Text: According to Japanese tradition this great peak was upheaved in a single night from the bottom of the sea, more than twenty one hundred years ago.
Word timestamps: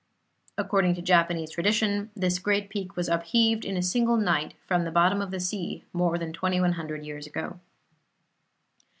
According 0.57 0.95
to 0.95 1.01
Japanese 1.03 1.51
tradition 1.51 2.09
this 2.15 2.39
great 2.39 2.69
peak 2.71 2.95
was 2.95 3.07
upheaved 3.07 3.63
in 3.63 3.77
a 3.77 3.83
single 3.83 4.17
night 4.17 4.55
from 4.65 4.83
the 4.83 4.89
bottom 4.89 5.21
of 5.21 5.29
the 5.29 5.39
sea, 5.39 5.85
more 5.93 6.17
than 6.17 6.33
twenty 6.33 6.59
one 6.59 6.71
hundred 6.73 7.05
years 7.05 7.27
ago. 7.27 7.59